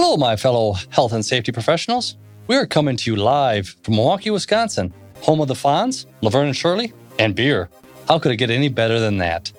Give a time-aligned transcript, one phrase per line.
[0.00, 2.18] Hello, my fellow health and safety professionals.
[2.46, 6.56] We are coming to you live from Milwaukee, Wisconsin, home of the Fonz, Laverne and
[6.56, 7.68] Shirley, and beer.
[8.06, 9.50] How could it get any better than that?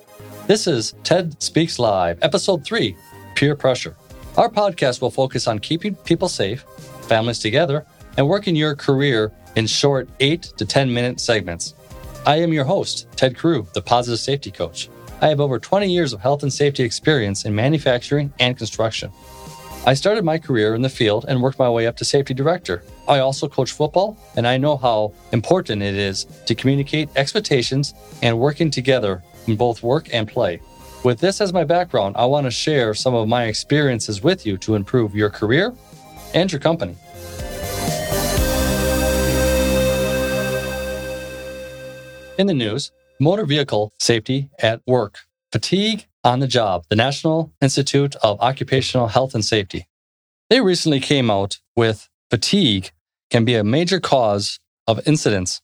[0.48, 2.96] This is TED Speaks Live, Episode 3
[3.36, 3.98] Peer Pressure.
[4.38, 6.62] Our podcast will focus on keeping people safe,
[7.02, 7.86] families together,
[8.16, 11.74] and working your career in short 8 to 10 minute segments.
[12.26, 14.90] I am your host, Ted Carew, the Positive Safety Coach.
[15.20, 19.12] I have over 20 years of health and safety experience in manufacturing and construction.
[19.90, 22.84] I started my career in the field and worked my way up to safety director.
[23.08, 28.38] I also coach football, and I know how important it is to communicate expectations and
[28.38, 30.62] working together in both work and play.
[31.04, 34.60] With this as my background, I want to share some of my experiences with you
[34.60, 35.74] to improve your career
[36.36, 36.96] and your company.
[42.38, 45.18] In the news, motor vehicle safety at work,
[45.52, 49.88] fatigue on the Job, the National Institute of Occupational Health and Safety.
[50.50, 52.92] They recently came out with fatigue
[53.30, 55.62] can be a major cause of incidents,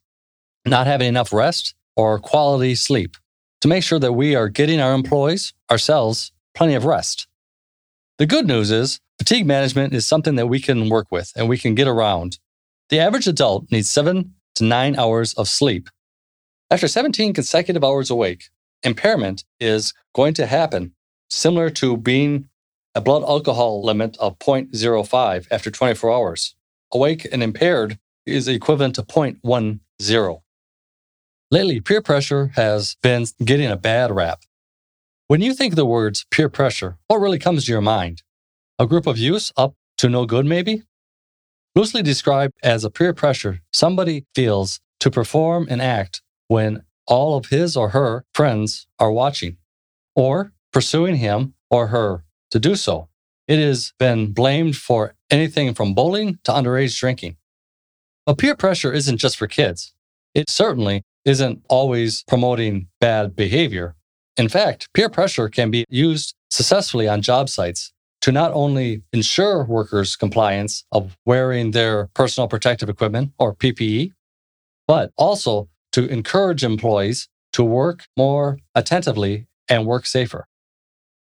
[0.65, 3.17] not having enough rest or quality sleep
[3.61, 7.27] to make sure that we are getting our employees, ourselves, plenty of rest.
[8.17, 11.57] The good news is fatigue management is something that we can work with and we
[11.57, 12.37] can get around.
[12.89, 15.89] The average adult needs seven to nine hours of sleep.
[16.69, 18.49] After 17 consecutive hours awake,
[18.83, 20.93] impairment is going to happen,
[21.29, 22.49] similar to being
[22.93, 26.55] a blood alcohol limit of 0.05 after 24 hours.
[26.93, 30.41] Awake and impaired is equivalent to 0.10.
[31.51, 34.43] Lately, peer pressure has been getting a bad rap.
[35.27, 38.23] When you think of the words peer pressure, what really comes to your mind?
[38.79, 40.83] A group of youths up to no good, maybe?
[41.75, 47.47] Loosely described as a peer pressure, somebody feels to perform and act when all of
[47.47, 49.57] his or her friends are watching
[50.15, 53.09] or pursuing him or her to do so.
[53.47, 57.37] It has been blamed for anything from bullying to underage drinking.
[58.25, 59.93] But peer pressure isn't just for kids.
[60.33, 63.95] It certainly isn't always promoting bad behavior.
[64.37, 67.91] In fact, peer pressure can be used successfully on job sites
[68.21, 74.11] to not only ensure workers' compliance of wearing their personal protective equipment or PPE,
[74.87, 80.45] but also to encourage employees to work more attentively and work safer.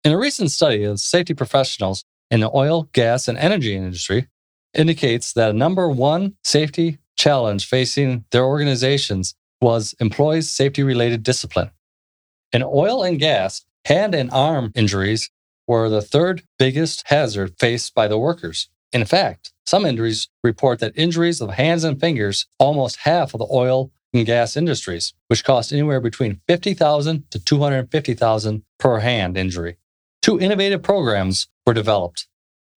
[0.05, 4.29] In a recent study of safety professionals in the oil, gas, and energy industry,
[4.73, 11.71] indicates that a number one safety challenge facing their organizations was employees' safety related discipline.
[12.53, 15.29] In oil and gas, hand and arm injuries
[15.67, 18.69] were the third biggest hazard faced by the workers.
[18.93, 23.47] In fact, some injuries report that injuries of hands and fingers almost half of the
[23.51, 29.77] oil and gas industries, which cost anywhere between 50,000 to 250,000 per hand injury.
[30.21, 32.27] Two innovative programs were developed.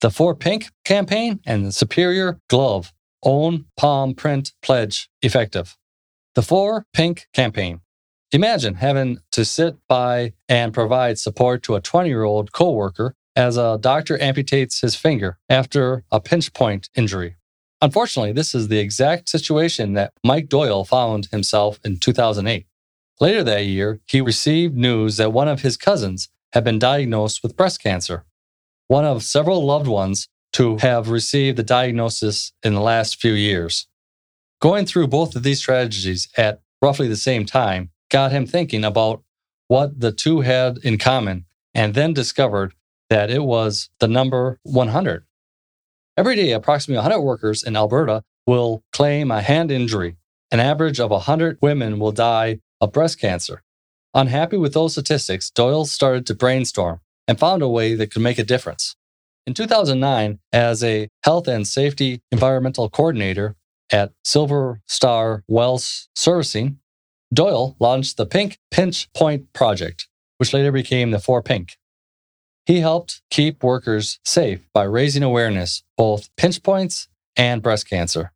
[0.01, 2.93] The Four Pink campaign and the Superior Glove
[3.23, 5.77] Own Palm Print Pledge Effective.
[6.35, 7.81] The Four Pink campaign.
[8.33, 13.57] Imagine having to sit by and provide support to a 20 year old coworker as
[13.57, 17.37] a doctor amputates his finger after a pinch point injury.
[17.83, 22.67] Unfortunately, this is the exact situation that Mike Doyle found himself in 2008.
[23.21, 27.57] Later that year, he received news that one of his cousins had been diagnosed with
[27.57, 28.25] breast cancer,
[28.89, 33.87] one of several loved ones to have received the diagnosis in the last few years.
[34.61, 39.23] Going through both of these tragedies at roughly the same time got him thinking about
[39.69, 41.45] what the two had in common
[41.75, 42.73] and then discovered
[43.11, 45.26] that it was the number 100.
[46.19, 50.17] Every day, approximately 100 workers in Alberta will claim a hand injury.
[50.51, 53.63] An average of 100 women will die of breast cancer.
[54.15, 58.39] Unhappy with those statistics, Doyle started to brainstorm and found a way that could make
[58.39, 58.97] a difference.
[59.47, 63.55] In 2009, as a health and safety environmental coordinator
[63.93, 66.79] at Silver Star Wells Servicing,
[67.35, 70.09] Doyle launched the Pink Pinch Point Project,
[70.39, 71.77] which later became the Four Pink.
[72.67, 78.33] He helped keep workers safe by raising awareness, both pinch points and breast cancer.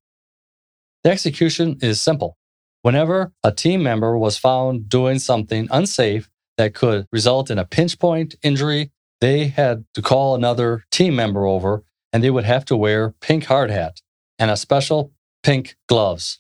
[1.03, 2.37] The execution is simple.
[2.82, 7.99] Whenever a team member was found doing something unsafe that could result in a pinch
[7.99, 11.82] point injury, they had to call another team member over
[12.12, 14.00] and they would have to wear pink hard hat
[14.38, 15.12] and a special
[15.43, 16.38] pink gloves.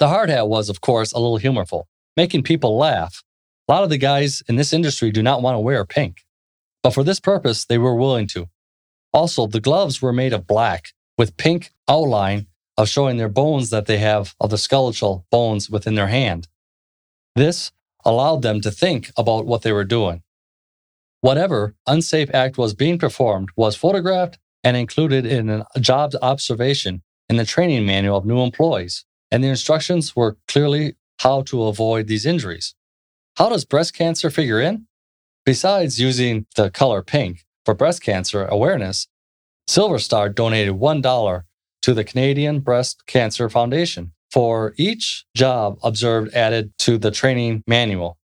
[0.00, 1.86] The hard hat was, of course, a little humorful,
[2.16, 3.22] making people laugh.
[3.68, 6.24] A lot of the guys in this industry do not want to wear pink
[6.82, 8.48] but for this purpose, they were willing to.
[9.12, 12.46] Also, the gloves were made of black with pink outline
[12.76, 16.48] of showing their bones that they have of the skeletal bones within their hand.
[17.36, 17.72] This
[18.04, 20.22] allowed them to think about what they were doing.
[21.20, 27.36] Whatever unsafe act was being performed was photographed and included in a job observation in
[27.36, 29.04] the training manual of new employees.
[29.30, 32.74] And the instructions were clearly how to avoid these injuries.
[33.36, 34.87] How does breast cancer figure in?
[35.48, 39.08] Besides using the color pink for breast cancer awareness,
[39.66, 41.42] Silver Star donated $1
[41.80, 48.18] to the Canadian Breast Cancer Foundation for each job observed added to the training manual.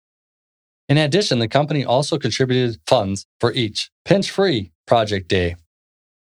[0.90, 5.56] In addition, the company also contributed funds for each pinch free project day.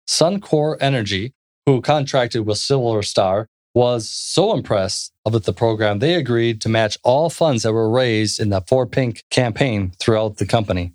[0.05, 1.31] Suncor Energy,
[1.65, 3.47] who contracted with Silver Star,
[3.79, 8.37] was so impressed with the program they agreed to match all funds that were raised
[8.37, 10.91] in the For Pink campaign throughout the company.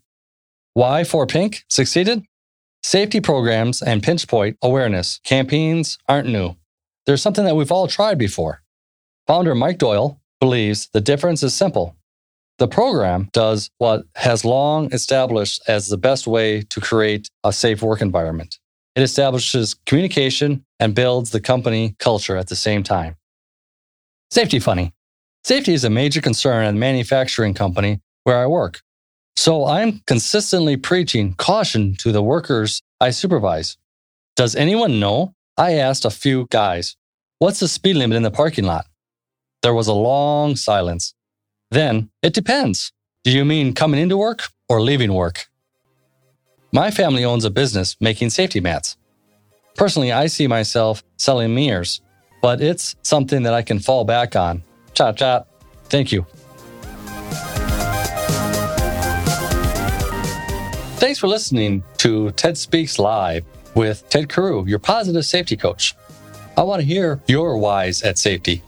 [0.75, 2.27] Why For Pink succeeded?
[2.83, 6.57] Safety programs and pinch point awareness campaigns aren't new.
[7.07, 8.63] They're something that we've all tried before.
[9.27, 11.97] Founder Mike Doyle believes the difference is simple.
[12.59, 17.81] The program does what has long established as the best way to create a safe
[17.81, 18.59] work environment.
[18.97, 23.17] It establishes communication and builds the company culture at the same time.
[24.31, 24.93] Safety funny.
[25.45, 28.81] Safety is a major concern at the manufacturing company where I work.
[29.37, 33.77] So I'm consistently preaching caution to the workers I supervise.
[34.37, 35.35] Does anyone know?
[35.57, 36.97] I asked a few guys,
[37.39, 38.87] what's the speed limit in the parking lot?
[39.63, 41.15] There was a long silence.
[41.71, 42.93] Then, it depends.
[43.25, 45.47] Do you mean coming into work or leaving work?
[46.75, 48.97] My family owns a business making safety mats.
[49.77, 52.01] Personally, I see myself selling mirrors,
[52.43, 54.65] but it's something that I can fall back on.
[54.93, 55.47] Chat, chat.
[55.85, 56.27] Thank you.
[60.99, 63.45] Thanks for listening to TED Speaks Live
[63.77, 65.95] with Ted Carew, your positive safety coach.
[66.57, 68.65] I want to hear your whys at safety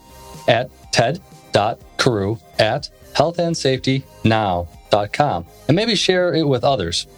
[0.46, 7.08] at ted.carew at healthandsafetynow.com and maybe share it with others.